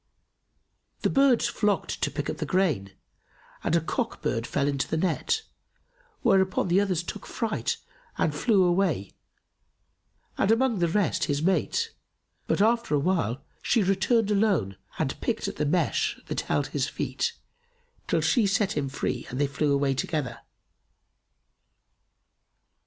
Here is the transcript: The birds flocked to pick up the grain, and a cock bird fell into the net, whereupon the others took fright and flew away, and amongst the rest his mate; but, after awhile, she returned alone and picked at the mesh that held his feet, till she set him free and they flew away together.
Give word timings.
The 1.03 1.11
birds 1.11 1.47
flocked 1.47 2.01
to 2.01 2.09
pick 2.09 2.27
up 2.27 2.37
the 2.37 2.45
grain, 2.47 2.93
and 3.63 3.75
a 3.75 3.79
cock 3.81 4.19
bird 4.23 4.47
fell 4.47 4.67
into 4.67 4.87
the 4.87 4.97
net, 4.97 5.43
whereupon 6.23 6.69
the 6.69 6.81
others 6.81 7.03
took 7.03 7.27
fright 7.27 7.77
and 8.17 8.33
flew 8.33 8.63
away, 8.63 9.11
and 10.39 10.49
amongst 10.49 10.79
the 10.79 10.87
rest 10.87 11.25
his 11.25 11.43
mate; 11.43 11.93
but, 12.47 12.63
after 12.63 12.95
awhile, 12.95 13.45
she 13.61 13.83
returned 13.83 14.31
alone 14.31 14.75
and 14.97 15.21
picked 15.21 15.47
at 15.47 15.57
the 15.57 15.67
mesh 15.67 16.19
that 16.25 16.41
held 16.41 16.69
his 16.69 16.87
feet, 16.87 17.33
till 18.07 18.21
she 18.21 18.47
set 18.47 18.75
him 18.75 18.89
free 18.89 19.27
and 19.29 19.39
they 19.39 19.45
flew 19.45 19.71
away 19.71 19.93
together. 19.93 20.39